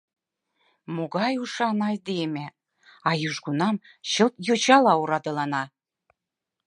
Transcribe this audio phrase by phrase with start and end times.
[0.95, 2.45] Могай ушан айдеме,
[3.09, 3.75] а южгунам
[4.11, 5.63] чылт йочала орадылана.